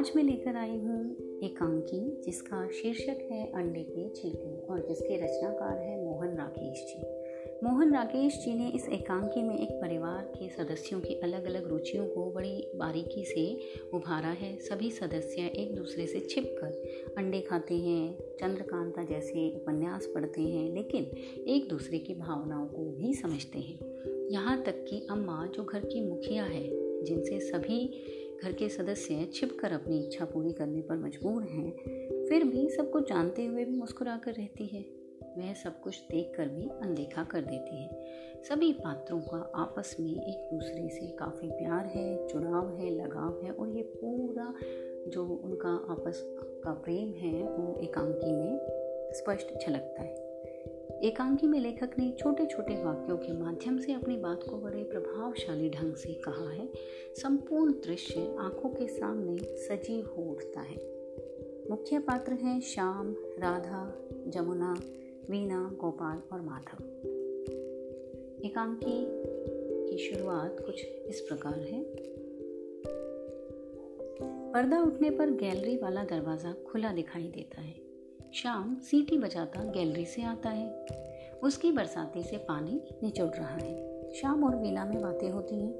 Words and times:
आज 0.00 0.12
मैं 0.16 0.22
लेकर 0.22 0.56
आई 0.56 0.76
हूँ 0.78 1.16
एकांकी 1.44 2.22
जिसका 2.24 2.68
शीर्षक 2.68 3.18
है 3.32 3.52
अंडे 3.52 3.82
के 3.82 4.08
छिलके 4.14 4.66
और 4.66 4.86
जिसके 4.88 5.16
रचनाकार 5.16 5.78
है 5.78 6.04
मोहन 6.04 6.36
राकेश 6.36 6.84
जी। 6.84 7.02
मोहन 7.64 7.92
राकेश 7.94 8.34
जी 8.34 8.54
ने 8.54 8.68
इस 8.68 8.88
एकांकी 8.88 9.42
में 9.42 9.58
एक 9.58 9.70
परिवार 9.70 10.22
के 10.36 10.48
सदस्यों 10.48 11.00
की 11.00 11.14
अलग 11.14 11.44
अलग 11.44 11.68
रुचियों 11.68 12.06
को 12.06 12.30
बड़ी 12.30 12.70
बारीकी 12.76 13.24
से 13.24 13.60
उभारा 13.94 14.28
है। 14.28 14.56
सभी 14.58 14.90
सदस्य 14.90 15.42
एक 15.42 15.74
दूसरे 15.74 16.06
से 16.06 16.20
छिप 16.20 16.56
कर 16.60 16.82
अंडे 17.18 17.40
खाते 17.40 17.74
हैं, 17.74 18.18
चंद्रकांता 18.40 19.04
जैसे 19.04 19.56
उपन्यास 19.56 20.06
पढ़ते 20.14 20.40
हैं, 20.40 20.74
लेकिन 20.74 21.04
एक 21.46 21.68
दूसरे 21.68 21.98
की 21.98 22.14
भावनाओं 22.14 22.66
को 22.66 22.90
भी 22.90 23.14
समझते 23.14 23.58
हैं। 23.58 23.78
यहाँ 24.30 24.62
तक 24.62 24.84
कि 24.90 25.06
अम्मा 25.10 25.46
जो 25.56 25.64
घर 25.64 25.80
की 25.80 26.08
मुखिया 26.08 26.44
है, 26.44 26.80
जिनसे 27.04 27.40
सभी 27.40 28.02
घर 28.42 28.52
के 28.52 28.68
सदस्य 28.68 29.28
छिपकर 29.34 29.72
अपनी 29.72 30.04
इच्छा 30.04 30.24
पूरी 30.24 30.52
करने 30.52 30.82
पर 30.82 30.96
मजबूर 30.96 31.42
हैं, 31.42 31.70
फिर 32.28 32.44
भी 32.44 32.68
सब 32.70 32.90
कुछ 32.90 33.08
जानते 33.08 33.44
हुए 33.44 33.64
भी 33.64 33.76
मुस्कुरा 33.76 34.16
कर 34.16 34.32
रहती 34.32 34.66
है। 34.66 35.00
वह 35.38 35.52
सब 35.54 35.80
कुछ 35.80 36.00
देख 36.00 36.32
कर 36.36 36.48
भी 36.48 36.68
अनदेखा 36.82 37.24
कर 37.24 37.40
देती 37.40 37.82
है। 37.82 38.04
सभी 38.42 38.72
पात्रों 38.72 39.20
का 39.20 39.52
आपस 39.54 39.96
में 40.00 40.10
एक 40.10 40.48
दूसरे 40.54 40.88
से 40.88 41.06
काफ़ी 41.06 41.50
प्यार 41.50 41.86
है, 41.86 42.28
जुड़ाव 42.28 42.76
है, 42.76 42.90
लगाव 42.90 43.40
है 43.44 43.50
और 43.50 43.68
ये 43.68 43.82
पूरा 43.82 44.54
जो 45.10 45.26
उनका 45.44 45.68
आपस 45.68 46.22
का 46.64 46.72
प्रेम 46.72 47.12
है, 47.14 47.42
वो 47.42 47.80
एकांकी 47.82 48.32
में 48.32 48.58
स्पष्ट 49.12 49.66
झलकता 49.66 50.02
है। 50.02 50.29
एकांकी 51.04 51.46
में 51.46 51.60
लेखक 51.60 51.90
ने 51.98 52.16
छोटे 52.18 52.46
छोटे 52.46 52.84
वाक्यों 52.84 53.16
के 53.16 53.32
माध्यम 53.32 53.78
से 53.78 53.92
अपनी 53.92 54.16
बात 54.16 54.42
को 54.42 54.56
बड़े 54.56 54.82
प्रभावशाली 54.82 55.70
ढंग 55.70 55.94
से 55.94 56.14
कहा 56.14 56.50
है। 56.50 56.72
संपूर्ण 57.14 57.72
दृश्य 57.72 58.36
आँखों 58.38 58.68
के 58.68 58.86
सामने 58.86 59.38
सजीव 59.38 60.06
हो 60.06 60.22
उठता 60.22 60.60
है। 60.60 60.76
मुख्य 61.70 61.98
पात्र 61.98 62.32
हैं 62.32 62.60
श्याम, 62.60 63.16
राधा, 63.38 64.08
जमुना, 64.28 64.80
वीणा, 65.30 65.76
गोपाल 65.80 66.22
और 66.32 66.40
माधव। 66.40 66.84
एकांकी 68.44 69.06
की 69.88 69.98
शुरुआत 69.98 70.56
कुछ 70.66 70.84
इस 70.84 71.20
प्रकार 71.20 71.58
है। 71.58 71.84
पर्दा 74.52 74.82
उठने 74.82 75.10
पर 75.10 75.30
गैलरी 75.30 75.76
वाला 75.76 76.04
दरवाज़ा 76.04 76.52
खुला 76.52 76.92
दिखाई 76.92 77.22
देता 77.22 77.60
है। 77.60 77.89
शाम 78.34 78.76
सीटी 78.80 79.18
बजाता 79.18 79.64
गैलरी 79.64 80.04
से 80.04 80.22
आता 80.22 80.48
है। 80.48 80.86
उसकी 81.42 81.72
बरसाती 81.72 82.22
से 82.22 82.36
पानी 82.36 82.80
निचुड़ 83.02 83.28
रहा 83.28 83.56
है। 83.56 84.12
शाम 84.12 84.44
और 84.44 84.56
वीना 84.56 84.84
में 84.84 85.02
बातें 85.02 85.30
होती 85.30 85.56
हैं। 85.56 85.72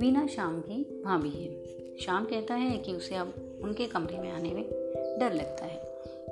वीना 0.00 0.26
शाम 0.26 0.60
की 0.60 1.02
भाभी 1.04 1.30
है। 1.30 1.64
शाम 1.96 2.24
कहता 2.24 2.54
है 2.54 2.78
कि 2.78 2.92
उसे 2.92 3.14
अब 3.14 3.60
उनके 3.62 3.86
कमरे 3.86 4.18
में 4.18 4.30
आने 4.30 4.50
में 4.50 4.64
डर 5.20 5.34
लगता 5.34 5.64
है, 5.64 5.80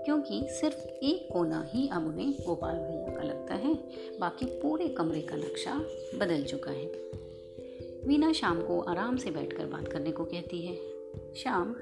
क्योंकि 0.05 0.43
सिर्फ़ 0.51 0.89
एक 0.89 1.29
कोना 1.33 1.69
ही 1.69 1.89
अब 1.89 2.07
उन्हें 2.07 2.33
गोपाल 2.33 2.77
भैया 2.77 3.17
का 3.17 3.23
लगता 3.23 3.55
है। 3.55 3.75
बाकी 4.21 4.47
पूरे 4.47 4.89
कमरे 4.89 5.23
का 5.23 5.37
नक्शा 5.37 5.75
बदल 6.19 6.45
चुका 6.45 6.71
है। 6.71 6.87
वीना 8.09 8.33
शाम 8.33 8.63
को 8.63 8.81
आराम 8.81 9.17
से 9.17 9.31
बैठकर 9.31 9.67
बात 9.67 9.89
करने 9.89 10.13
को 10.13 10.25
कहती 10.25 10.63
है। 10.63 10.77
शाम 11.35 11.77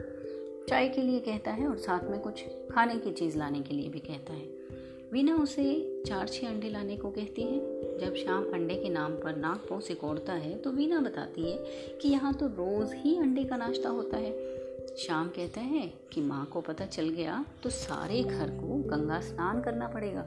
चाय 0.70 0.88
के 0.88 1.02
लिए 1.02 1.20
कहता 1.20 1.50
है 1.50 1.66
और 1.68 1.76
साथ 1.76 2.00
में 2.10 2.20
कुछ 2.20 2.42
खाने 2.72 2.94
की 2.94 3.12
चीज़ 3.12 3.38
लाने 3.38 3.60
के 3.60 3.74
लिए 3.74 3.88
भी 3.88 3.98
कहता 3.98 4.32
है। 4.32 4.44
वीना 5.12 5.36
उसे 5.36 5.64
चार 6.06 6.28
छः 6.28 6.48
अंडे 6.48 6.68
लाने 6.68 6.96
को 6.96 7.10
कहती 7.10 7.42
है। 7.42 7.98
जब 7.98 8.14
शाम 8.14 8.44
अंडे 8.44 8.74
के 8.74 8.88
नाम 8.88 9.12
पर 9.12 9.36
नाक 9.36 9.66
पों 9.68 9.80
से 9.80 9.94
कोड़ता 9.94 10.32
है 10.32 10.54
तो 10.58 10.70
वीना 10.70 11.00
बताती 11.00 11.50
है 11.50 11.56
कि 12.02 12.08
यहाँ 12.08 12.34
तो 12.34 12.46
रोज़ 12.46 12.95
ही 12.95 13.17
अंडे 13.18 13.45
का 13.45 13.56
नाश्ता 13.56 13.89
होता 13.89 14.17
है। 14.17 14.33
शाम 14.96 15.28
कहता 15.28 15.61
है 15.61 15.92
कि 16.12 16.20
माँ 16.20 16.45
को 16.46 16.61
पता 16.61 16.86
चल 16.86 17.08
गया 17.08 17.45
तो 17.62 17.70
सारे 17.70 18.22
घर 18.22 18.50
को 18.50 18.83
गंगा 18.89 19.20
स्नान 19.20 19.61
करना 19.61 19.89
पड़ेगा। 19.89 20.27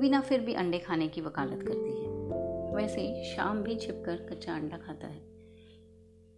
वीना 0.00 0.20
फिर 0.20 0.40
भी 0.40 0.54
अंडे 0.54 0.78
खाने 0.78 1.08
की 1.08 1.20
वकालत 1.20 1.62
करती 1.62 1.98
है। 2.00 2.76
वैसे 2.76 3.34
शाम 3.36 3.62
भी 3.62 3.76
छिपकर 3.76 4.26
कच्चा 4.30 4.54
अंडा 4.54 4.76
खाता 4.76 5.06
है। 5.06 5.27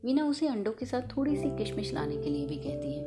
वीना 0.05 0.25
उसे 0.27 0.47
अंडों 0.47 0.73
के 0.73 0.87
साथ 0.87 1.17
थोड़ी 1.17 1.37
सी 1.37 1.57
किशमिश 1.59 1.93
लाने 1.95 2.17
के 2.17 2.31
लिए 2.31 2.47
भी 2.47 2.57
कहती 2.57 2.93
है। 2.95 3.05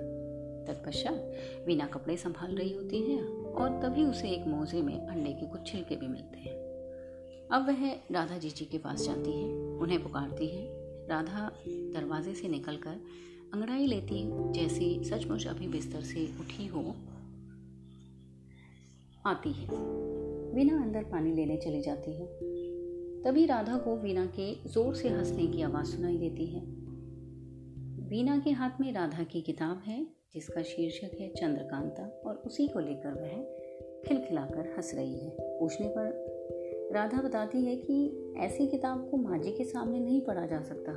तत्पश्चात 0.65 1.65
वीना 1.67 1.85
कपड़े 1.85 2.17
संभाल 2.17 2.55
रही 2.55 2.73
होती 2.73 3.01
है 3.01 3.23
और 3.53 3.79
तभी 3.83 4.03
उसे 4.03 4.29
एक 4.29 4.47
मोजे 4.47 4.81
में 4.81 5.07
अंडे 5.07 5.31
के 5.33 5.45
कुछ 5.45 5.67
छिलके 5.67 5.95
भी 5.95 6.07
मिलते 6.07 6.37
हैं। 6.37 6.53
अब 7.51 7.67
वह 7.67 7.91
राधा 8.11 8.37
जी 8.37 8.49
जी 8.49 8.65
के 8.65 8.77
पास 8.77 9.05
जाती 9.05 9.31
है। 9.31 9.49
उन्हें 9.77 10.03
पुकारती 10.03 10.47
है। 10.47 10.65
राधा 11.07 11.51
दरवाजे 11.67 12.33
से 12.33 12.47
निकलकर 12.47 13.01
अंगड़ाई 13.53 13.87
लेती 13.87 14.23
जैसे 14.51 15.03
सचमुच 15.03 15.47
अभी 15.47 15.67
बिस्तर 15.67 16.01
से 16.01 16.25
उठी 16.39 16.67
हो, 16.67 16.95
आती 19.25 19.51
है। 19.51 19.67
बिना 20.53 20.81
अंदर 20.81 21.03
पानी 21.03 21.33
लेने 21.33 21.57
चली 21.57 21.81
जाती 21.81 22.11
है। 22.11 22.52
तभी 23.25 23.45
राधा 23.45 23.77
को 23.77 23.95
वीणा 23.95 24.25
के 24.25 24.69
ज़ोर 24.69 24.95
से 24.95 25.09
हंसने 25.09 25.47
की 25.47 25.61
आवाज़ 25.61 25.85
सुनाई 25.85 26.17
देती 26.17 26.45
है। 26.45 26.59
वीणा 28.09 28.37
के 28.37 28.49
हाथ 28.49 28.81
में 28.81 28.93
राधा 28.93 29.23
की 29.23 29.41
किताब 29.41 29.83
है, 29.87 30.07
जिसका 30.33 30.61
शीर्षक 30.61 31.11
है 31.19 31.29
चंद्रकांता, 31.29 32.21
और 32.25 32.35
उसी 32.35 32.67
को 32.67 32.79
लेकर 32.79 33.09
वह 33.09 33.43
खिलखिलाकर 34.07 34.73
हंस 34.77 34.91
रही 34.95 35.19
है, 35.19 35.29
पूछने 35.39 35.87
पर। 35.87 36.91
राधा 36.93 37.21
बताती 37.21 37.65
है 37.65 37.75
कि 37.75 38.33
ऐसी 38.37 38.67
किताब 38.67 39.09
को 39.11 39.17
माँ 39.17 39.37
जी 39.37 39.51
के 39.51 39.63
सामने 39.63 39.99
नहीं 39.99 40.21
पढ़ा 40.21 40.45
जा 40.45 40.61
सकता। 40.61 40.91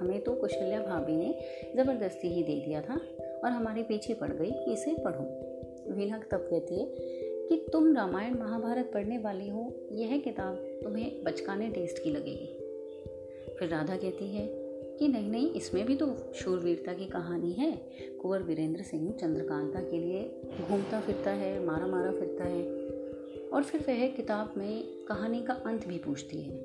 हमें 0.00 0.20
तो 0.20 0.34
कुशल्या 0.34 0.80
भाभी 0.80 1.16
ने 1.16 1.34
ज़बरदस्ती 1.76 2.28
ही 2.28 2.42
दे 2.42 2.60
दिया 2.66 2.80
था, 2.80 2.94
और 3.44 3.50
हमारे 3.50 3.82
पीछे 3.82 4.14
पड़ 4.14 4.32
गई 4.32 4.50
कि 4.50 4.72
इसे 4.72 4.96
पढ़ो। 5.04 5.24
वीणा 5.94 6.18
तब 6.18 6.46
कहती 6.50 6.80
है 6.80 6.86
कि 7.48 7.66
तुम 7.72 7.96
रामायण 7.96 8.38
महाभारत 8.38 8.90
पढ़ने 8.94 9.18
वाली 9.18 9.48
हो, 9.48 9.88
यह 9.92 10.18
किताब 10.18 10.73
तुम्हें 10.84 11.24
बचकाने 11.24 11.68
टेस्ट 11.68 12.04
की 12.04 12.10
लगेगी। 12.10 12.46
फिर 13.58 13.68
राधा 13.68 13.96
कहती 13.96 14.28
है 14.28 14.46
कि 14.98 15.08
नहीं 15.08 15.30
नहीं, 15.30 15.50
इसमें 15.50 15.86
भी 15.86 15.96
तो 15.96 16.32
शूरवीरता 16.34 16.92
की 16.92 17.06
कहानी 17.06 17.52
है। 17.52 17.72
कुंवर 18.22 18.42
वीरेंद्र 18.42 18.82
सिंह 18.82 19.10
चंद्रकांता 19.12 19.80
के 19.80 19.98
लिए 19.98 20.42
घूमता 20.68 21.00
फिरता 21.00 21.30
है, 21.30 21.64
मारा 21.66 21.86
मारा 21.86 22.12
फिरता 22.12 22.44
है। 22.44 22.62
और 23.48 23.62
फिर 23.62 23.80
वह 23.80 24.06
किताब 24.08 24.54
में 24.56 24.84
कहानी 25.08 25.42
का 25.42 25.54
अंत 25.54 25.88
भी 25.88 25.98
पूछती 25.98 26.40
है। 26.42 26.56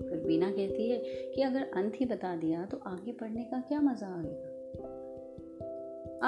फिर 0.00 0.22
बीना 0.26 0.50
कहती 0.50 0.88
है 0.90 0.98
कि 1.34 1.42
अगर 1.42 1.62
अंत 1.74 2.00
ही 2.00 2.06
बता 2.06 2.36
दिया 2.36 2.64
तो 2.64 2.80
आगे 2.86 3.12
पढ़ने 3.12 3.44
का 3.44 3.60
क्या 3.60 3.80
मज़ा 3.80 4.06
आएगा? 4.06 4.48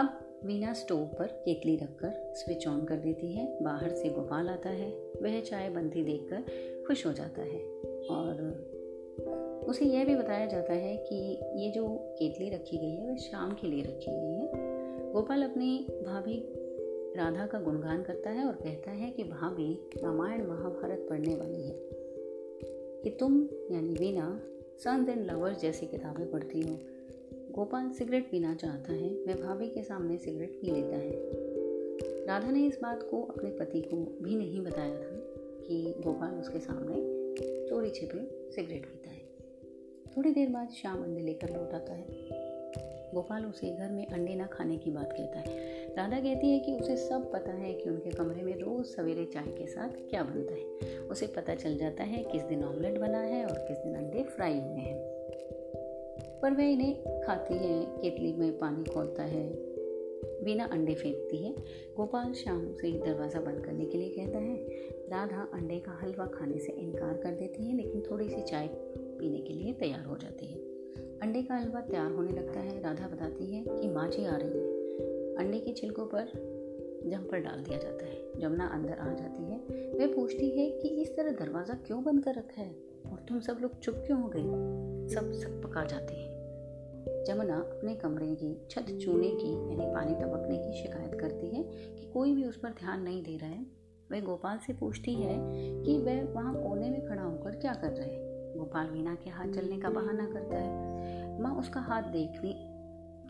अब 0.00 0.31
वीना 0.44 0.72
स्टोव 0.72 1.04
पर 1.04 1.26
केतली 1.26 1.76
रखकर 1.76 2.32
स्विच 2.34 2.68
ऑन 2.68 2.84
कर 2.84 2.96
देती 2.96 3.32
है, 3.32 3.62
बाहर 3.62 3.90
से 3.90 4.08
गोपाल 4.08 4.48
आता 4.48 4.68
है, 4.68 4.90
वह 5.22 5.40
चाय 5.40 5.70
बनती 5.70 6.04
देखकर 6.04 6.44
खुश 6.86 7.06
हो 7.06 7.12
जाता 7.12 7.42
है 7.42 7.60
और 8.10 8.42
उसे 9.68 9.84
यह 9.84 10.04
भी 10.04 10.16
बताया 10.16 10.46
जाता 10.46 10.72
है 10.72 10.96
कि 10.96 11.38
ये 11.56 11.70
जो 11.70 11.96
केतली 12.18 12.50
रखी 12.50 12.78
गई 12.78 12.90
है, 12.90 13.10
वह 13.10 13.16
शाम 13.16 13.52
के 13.52 13.66
लिए 13.66 13.82
रखी 13.82 14.10
गई 14.10 14.32
है। 14.32 14.50
गोपाल 15.12 15.42
अपनी 15.42 15.86
भाभी 16.06 16.44
राधा 17.16 17.46
का 17.46 17.60
गुणगान 17.60 18.02
करता 18.02 18.30
है 18.30 18.44
और 18.44 18.54
कहता 18.54 18.90
है 18.90 19.10
कि, 19.10 19.24
भाभी, 19.24 19.90
रामायण 20.02 20.46
महाभारत 20.46 21.06
पढ़ने 21.10 21.34
वाली 21.34 21.62
है। 21.62 21.88
कि 23.02 23.16
तुम, 23.20 23.48
यानी 23.70 23.94
वीना 23.94 24.42
संत 24.78 25.08
एंड 25.08 25.30
लवर्स 25.30 25.60
जैसी 25.60 25.86
किताबें 25.86 26.30
पढ़ती 26.30 26.60
हो 26.60 26.78
गोपाल 27.52 27.90
सिगरेट 27.90 28.30
पीना 28.30 28.54
चाहता 28.54 28.92
है, 28.92 29.08
वह 29.08 29.34
भाभी 29.34 29.68
के 29.68 29.82
सामने 29.82 30.18
सिगरेट 30.18 30.58
पी 30.60 30.70
लेता 30.70 30.96
है। 30.96 31.12
राधा 32.26 32.50
ने 32.50 32.66
इस 32.66 32.78
बात 32.82 33.02
को 33.02 33.22
अपने 33.22 33.50
पति 33.50 33.80
को 33.80 34.24
भी 34.24 34.36
नहीं 34.36 34.60
बताया 34.60 34.94
था 34.94 35.16
कि 35.66 35.94
गोपाल 36.04 36.34
उसके 36.34 36.58
सामने 36.58 36.94
चोरी 37.68 37.90
छिपे 37.90 38.50
सिगरेट 38.50 38.86
पीता 38.86 39.10
है। 39.10 39.22
थोड़ी 40.16 40.30
देर 40.30 40.48
बाद 40.48 40.68
शाम 40.68 41.04
अंडे 41.04 41.20
लेकर 41.20 41.50
लौट 41.50 41.72
आता 41.72 41.92
है। 41.92 42.06
गोपाल 43.14 43.46
उसे 43.46 43.70
घर 43.70 43.90
में 43.90 44.06
अंडे 44.06 44.34
ना 44.34 44.46
खाने 44.46 44.76
की 44.76 44.90
बात 44.90 45.12
कहता 45.12 45.38
है। 45.38 45.86
राधा 45.96 46.20
कहती 46.20 46.50
है 46.50 46.58
कि 46.58 46.74
उसे 46.74 46.96
सब 46.96 47.32
पता 47.32 47.52
है 47.52 47.74
कि 47.74 47.90
उनके 47.90 48.10
कमरे 48.10 48.42
में 48.42 48.56
रोज़ 48.56 48.86
सवेरे 48.86 49.24
चाय 49.24 49.46
के 49.46 49.66
साथ 49.66 49.88
क्या 49.88 50.22
बनता 50.22 50.54
है। 50.54 50.98
उसे 50.98 51.26
पता 51.26 51.54
चल 51.54 51.76
जाता 51.76 52.02
है 52.02 52.24
किस 52.24 52.42
दिन 52.42 52.64
ऑमलेट 52.64 52.98
बना 52.98 53.20
है 53.20 53.46
और 53.46 53.58
किस 53.58 53.78
दिन 53.78 53.94
अंडे 53.94 54.22
फ्राई 54.22 54.58
हुए 54.58 54.80
हैं। 54.80 55.12
पर 56.42 56.50
वह 56.50 56.64
इन्हें 56.64 57.22
खाती 57.26 57.54
है 57.54 57.84
केतली 57.84 58.32
में 58.32 58.58
पानी 58.58 58.84
खोलता 58.84 59.22
है। 59.22 59.72
बिना 60.44 60.64
अंडे 60.64 60.94
फेंकती 60.94 61.36
है। 61.36 61.54
गोपाल 61.96 62.32
शाम 62.32 62.72
से 62.72 62.92
दरवाज़ा 62.92 63.40
बंद 63.40 63.64
करने 63.64 63.84
के 63.84 63.98
लिए 63.98 64.08
कहता 64.08 64.38
है। 64.38 64.56
राधा 65.08 65.48
अंडे 65.54 65.78
का 65.78 65.92
हलवा 65.92 66.26
खाने 66.26 66.58
से 66.58 66.72
इनकार 66.72 67.14
कर 67.14 67.30
देती 67.30 67.66
है, 67.68 67.76
लेकिन 67.76 68.02
थोड़ी 68.10 68.28
सी 68.28 68.42
चाय 68.42 68.66
पीने 69.18 69.38
के 69.38 69.52
लिए 69.52 69.72
तैयार 69.72 70.04
हो 70.04 70.16
जाती 70.16 70.46
है। 70.46 70.58
अंडे 71.18 71.42
का 71.42 71.56
हलवा 71.56 71.80
तैयार 71.80 72.12
होने 72.12 72.32
लगता 72.32 72.60
है। 72.60 72.82
राधा 72.82 73.08
बताती 73.08 73.46
है 73.46 73.64
कि 73.68 73.88
माँ 73.88 74.08
जी 74.08 74.24
आ 74.24 74.36
रही 74.36 74.58
है। 74.58 74.72
अंडे 75.34 75.58
के 75.60 75.72
छिलकों 75.72 76.06
पर 76.06 76.52
जम्पर 77.06 77.38
डाल 77.38 77.60
दिया 77.60 77.78
जाता 77.78 78.06
है। 78.06 78.40
जमुना 78.40 78.66
अंदर 78.66 78.92
आ 78.92 79.14
जाती 79.14 79.42
है। 79.42 79.58
वह 79.92 80.14
पूछती 80.14 80.48
है 80.48 80.70
कि 80.70 80.88
इस 80.88 81.16
तरह 81.16 81.30
दरवाज़ा 81.30 81.74
क्यों 81.74 82.04
बंद 82.04 82.24
कर 82.24 82.34
रखा 82.34 82.62
है? 82.62 82.76
और 83.12 83.26
तुम 83.28 83.40
सब 83.40 83.58
लोग 83.60 83.78
चुप 83.78 83.94
क्यों 84.06 84.22
हो 84.22 84.28
गए? 84.28 84.42
सब 85.14 85.32
सब 85.32 85.62
पका 85.62 85.84
जाते 85.84 86.14
हैं। 86.14 86.31
जमुना 87.08 87.56
अपने 87.56 87.94
कमरे 87.94 88.34
की 88.34 88.66
छत 88.70 88.86
चूने 89.04 89.28
की, 89.28 89.52
यानी 89.52 89.94
पानी 89.94 90.14
टपकने 90.14 90.58
की 90.58 90.82
शिकायत 90.82 91.20
करती 91.20 91.46
है 91.46 91.62
कि 91.96 92.10
कोई 92.14 92.34
भी 92.34 92.44
उस 92.44 92.56
पर 92.56 92.68
ध्यान 92.68 93.02
नहीं 93.02 93.22
दे 93.22 93.36
रहा 93.36 93.50
है। 93.50 93.66
वह 94.12 94.20
गोपाल 94.20 94.58
से 94.58 94.72
पूछती 94.72 95.14
है 95.14 95.36
कि 95.82 95.98
वह 95.98 96.32
वहाँ 96.32 96.54
कोने 96.54 96.90
में 96.90 97.08
खड़ा 97.08 97.22
होकर 97.22 97.50
क्या 97.50 97.74
कर 97.74 97.90
रहे 97.90 98.08
हैं? 98.08 98.32
गोपाल 98.58 98.86
वीणा 98.86 99.14
के 99.14 99.30
हाथ 99.30 99.46
चलने 99.46 99.78
का 99.78 99.90
बहाना 99.90 100.26
करता 100.26 100.56
है। 100.56 101.42
माँ 101.42 101.54
उसका 101.54 101.80
हाथ 101.80 102.02
देखने 102.02 102.68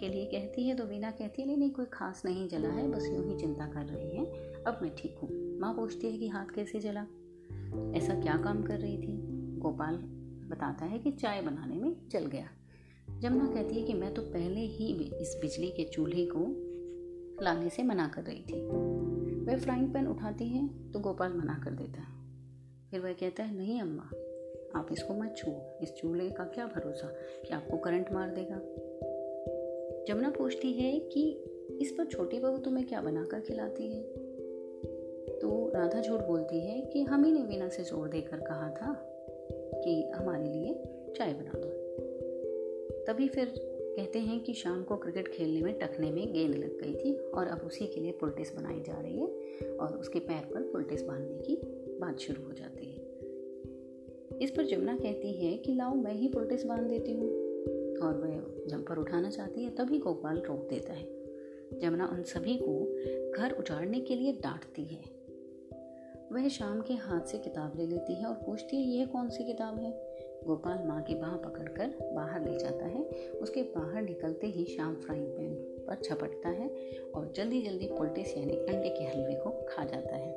के 0.00 0.08
लिए 0.08 0.24
कहती 0.24 0.68
है 0.68 0.74
तो 0.74 0.84
वीणा 0.84 1.10
कहती 1.10 1.42
है, 1.42 1.48
नहीं 1.48 1.56
नहीं, 1.56 1.70
कोई 1.70 1.84
खास 1.92 2.22
नहीं 2.24 2.48
जला 2.48 2.68
है, 2.68 2.90
बस 2.90 3.06
यूँ 3.06 3.24
ही 3.26 3.38
चिंता 3.38 3.66
कर 3.66 3.82
रही 3.82 4.16
है। 4.16 4.26
अब 4.66 4.78
मैं 4.82 4.94
ठीक 4.96 5.18
हूँ। 5.22 5.58
माँ 5.58 5.74
पूछती 5.74 6.06
है 6.06 6.18
कि 6.18 6.28
हाथ 6.28 6.46
कैसे 6.54 6.80
जला? 6.80 7.06
ऐसा 7.98 8.20
क्या 8.20 8.36
काम 8.36 8.62
कर 8.62 8.78
रही 8.78 8.98
थी? 8.98 9.18
गोपाल 9.58 9.94
बताता 10.50 10.84
है 10.84 10.98
कि 10.98 11.10
चाय 11.10 11.42
बनाने 11.42 11.74
में 11.74 12.08
जल 12.08 12.26
गया। 12.26 12.48
जमुना 13.22 13.46
कहती 13.46 13.74
है 13.74 13.86
कि 13.86 13.94
मैं 13.94 14.14
तो 14.14 14.22
पहले 14.22 14.60
ही 14.60 14.92
इस 15.04 15.38
बिजली 15.40 15.70
के 15.70 15.84
चूल्हे 15.84 16.26
को 16.26 16.38
लाने 17.44 17.70
से 17.70 17.82
मना 17.82 18.08
कर 18.08 18.22
रही 18.22 18.42
थी। 18.42 18.66
वह 19.44 19.58
फ्राइंग 19.58 19.94
पैन 19.94 20.06
उठाती 20.06 20.44
है 20.44 20.92
तो 20.92 21.00
गोपाल 21.00 21.32
मना 21.32 21.62
कर 21.64 21.70
देता 21.70 22.00
है। 22.00 22.26
फिर 22.90 23.00
वह 23.00 23.12
कहता 23.12 23.42
है, 23.42 23.56
नहीं 23.56 23.80
अम्मा, 23.80 24.02
आप 24.78 24.88
इसको 24.92 25.14
मत 25.14 25.34
छुओ। 25.36 25.78
इस 25.82 25.94
चूल्हे 25.94 26.30
का 26.30 26.44
क्या 26.44 26.66
भरोसा? 26.66 27.08
कि 27.48 27.54
आपको 27.54 27.76
करंट 27.76 28.12
मार 28.12 28.30
देगा? 28.30 28.60
जमुना 30.08 30.30
पूछती 30.30 30.72
है 30.72 30.98
कि, 30.98 31.44
इस 31.80 31.94
पर 31.98 32.04
छोटी 32.04 32.38
बहू 32.38 32.58
तुम्हें 32.58 32.86
क्या 32.86 33.00
बनाकर 33.00 33.40
खिलाती 33.40 33.92
है? 33.92 34.02
तो 35.38 35.72
राधा 35.74 36.00
झूठ 36.00 36.20
बोलती 36.20 36.60
है 36.60 36.80
कि, 36.80 37.02
हम 37.02 37.24
ही 37.24 37.32
ने 37.32 37.42
वीना 37.42 37.68
से 37.68 37.84
ज़ोर 37.84 38.08
देकर 38.08 38.40
कहा 38.40 38.70
था 38.70 38.94
कि 39.84 40.10
हमारे 40.14 40.44
लिए 40.44 40.82
चाय 41.16 41.34
बना 41.34 41.52
दो। 41.56 41.81
तभी 43.06 43.28
फिर 43.28 43.52
कहते 43.96 44.18
हैं 44.18 44.40
कि 44.40 44.54
शाम 44.54 44.82
को 44.82 44.96
क्रिकेट 44.96 45.28
खेलने 45.28 45.60
में 45.60 45.78
टखने 45.78 46.10
में 46.10 46.32
गेंद 46.32 46.54
लग 46.54 46.80
गई 46.80 46.94
थी 46.94 47.16
और 47.16 47.46
अब 47.46 47.58
उसी 47.58 47.86
के 47.86 48.00
लिए 48.00 48.12
पुलटिस 48.12 48.56
बनाई 48.56 48.80
जा 48.80 49.00
रही 49.00 49.18
है 49.18 49.26
और 49.76 49.96
उसके 49.96 50.18
पैर 50.18 50.54
पर 50.54 50.62
पुलटिस 50.62 51.02
बांधने 51.02 51.38
की 51.38 51.56
बात 51.98 52.18
शुरू 52.18 52.42
हो 52.42 52.52
जाती 52.52 52.86
है। 52.86 53.02
इस 54.42 54.50
पर 54.50 54.66
जमुना 54.66 54.96
कहती 54.96 55.32
है 55.32 55.56
कि 55.56 55.74
लाओ, 55.74 55.94
मैं 55.94 56.14
ही 56.14 56.28
पुलटिस 56.28 56.64
बाँध 56.64 56.88
देती 56.88 57.12
हूँ। 57.12 57.30
और 58.02 58.16
वह 58.18 58.66
जंपर 58.66 58.96
उठाना 58.96 59.30
चाहती 59.30 59.64
है, 59.64 59.70
तभी 59.70 59.98
गोपाल 59.98 60.38
रोक 60.38 60.68
देता 60.68 60.92
है। 60.92 61.22
जमुना 61.78 62.06
उन 62.06 62.22
सभी 62.22 62.60
को 62.62 62.94
घर 63.38 63.52
उजाड़ने 63.52 64.00
के 64.00 64.14
लिए 64.14 64.32
डांटती 64.32 64.84
है। 64.84 65.22
वह 66.32 66.48
शाम 66.48 66.80
के 66.80 66.94
हाथ 66.94 67.20
से 67.20 67.38
किताब 67.38 67.72
ले 67.76 67.86
लेती 67.86 68.14
है 68.14 68.26
और 68.26 68.34
पूछती 68.34 68.76
है, 68.76 68.82
यह 68.82 69.06
कौन 69.06 69.28
सी 69.28 69.44
किताब 69.44 69.78
है? 69.78 70.11
गोपाल 70.46 70.86
माँ 70.86 71.02
की 71.02 71.14
बाह 71.14 71.36
पकड़कर 71.36 72.14
बाहर 72.14 72.44
ले 72.44 72.58
जाता 72.58 72.86
है। 72.86 73.04
उसके 73.34 73.62
बाहर 73.62 74.02
निकलते 74.02 74.46
ही 74.46 74.64
शाम 74.64 74.94
फ्राइंग 74.94 75.26
पैन 75.26 75.54
पर 75.86 75.94
छपटता 75.94 76.48
है 76.48 76.68
और 77.14 77.32
जल्दी 77.36 77.62
जल्दी 77.62 77.86
पोल्टिस 77.86 78.36
यानी 78.36 78.52
अंडे 78.52 78.88
के 78.88 79.04
हलवे 79.04 79.34
को 79.34 79.50
खा 79.68 79.84
जाता 79.84 80.16
है, 80.16 80.32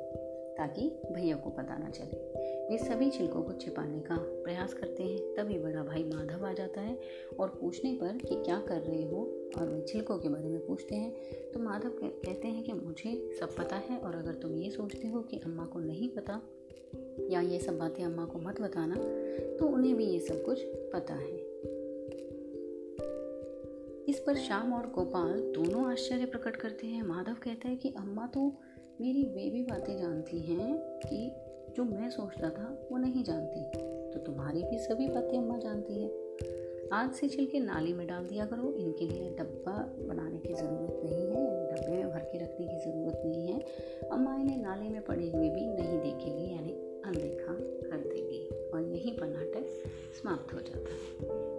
ताकि 0.56 0.88
भैया 1.12 1.36
को 1.36 1.50
पता 1.50 1.76
ना 1.78 1.90
चले। 1.90 2.44
वे 2.68 2.78
सभी 2.78 3.10
छिलकों 3.10 3.42
को 3.42 3.52
छिपाने 3.52 4.00
का 4.00 4.16
प्रयास 4.16 4.74
करते 4.74 5.02
हैं, 5.02 5.34
तभी 5.34 5.58
बड़ा 5.58 5.82
भाई 5.82 6.04
माधव 6.04 6.46
आ 6.46 6.52
जाता 6.52 6.80
है 6.80 6.98
और 7.40 7.48
पूछने 7.60 7.92
पर 7.92 8.16
कि 8.18 8.34
क्या 8.34 8.60
कर 8.60 8.80
रहे 8.80 9.02
हो? 9.02 9.42
और 9.58 9.68
वे 9.68 9.82
छिलकों 9.82 10.18
के 10.18 10.28
बारे 10.28 10.48
में 10.48 10.66
पूछते 10.66 10.94
हैं। 10.94 11.12
तो 11.52 11.60
माधव 11.60 11.88
कहते 11.88 12.48
हैं 12.48 12.64
कि 12.64 12.72
मुझे 12.72 13.25
सब 13.46 13.54
पता 13.56 13.76
है 13.76 13.96
और 13.98 14.14
अगर 14.14 14.34
तुम 14.34 14.52
ये 14.52 14.70
सोचते 14.70 15.08
हो 15.08 15.20
कि 15.22 15.36
अम्मा 15.38 15.64
को 15.64 15.78
नहीं 15.78 16.08
पता 16.08 16.40
या 17.30 17.40
ये 17.40 17.58
सब 17.58 17.78
बातें 17.78 18.02
अम्मा 18.04 18.24
को 18.24 18.38
मत 18.38 18.60
बताना 18.60 18.94
तो 19.58 19.66
उन्हें 19.66 19.94
भी 19.96 20.04
ये 20.04 20.18
सब 20.20 20.44
कुछ 20.44 20.62
पता 20.94 21.14
है। 21.14 21.36
इस 24.04 24.22
पर 24.26 24.36
श्याम 24.36 24.72
और 24.72 24.86
गोपाल 24.90 25.40
दोनों 25.54 25.84
आश्चर्य 25.86 26.26
प्रकट 26.26 26.56
करते 26.56 26.86
हैं। 26.86 27.02
माधव 27.02 27.36
कहता 27.44 27.68
है 27.68 27.76
कि 27.76 27.92
अम्मा 27.98 28.26
तो 28.26 28.46
मेरी 29.00 29.22
वे 29.26 29.48
भी 29.50 29.62
बातें 29.62 29.96
जानती 29.98 30.40
हैं 30.40 30.76
कि 31.06 31.30
जो 31.76 31.84
मैं 31.84 32.10
सोचता 32.10 32.50
था 32.50 32.68
वो 32.90 32.98
नहीं 32.98 33.24
जानती 33.24 33.64
तो 34.12 34.24
तुम्हारी 34.26 34.62
भी 34.62 34.78
सभी 34.78 35.08
बातें 35.08 35.38
अम्मा 35.38 35.58
जानती 35.58 36.02
है। 36.02 36.08
आज 36.92 37.12
से 37.12 37.28
छिल 37.28 37.46
के 37.46 37.60
नाली 37.60 37.92
में 37.92 38.06
डाल 38.06 38.26
दिया 38.26 38.46
करो, 38.46 38.72
इनके 38.74 39.06
लिए 39.06 39.30
डब्बा 39.30 39.78
बनाने 40.08 40.38
की 40.38 40.54
ज़रूरत 40.54 41.00
नहीं 41.04 41.25
के 42.38 42.44
रखने 42.44 42.66
की 42.66 42.76
ज़रूरत 42.76 43.22
नहीं 43.24 43.48
है। 43.48 43.60
अम्मा 44.12 44.36
इन्हें 44.36 44.62
नाले 44.62 44.88
में 44.88 45.04
पड़े 45.04 45.30
हुए 45.30 45.48
भी 45.48 45.66
नहीं 45.66 45.98
देखेगी, 45.98 46.52
यानी 46.52 46.72
अनदेखा 47.04 47.52
कर 47.90 47.96
देगी। 47.96 48.70
और 48.74 48.82
यही 48.82 49.16
नाटक 49.22 49.66
समाप्त 50.22 50.54
हो 50.54 50.58
जाता 50.60 50.90
है। 50.90 51.55